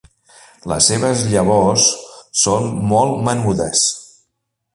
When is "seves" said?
0.91-1.21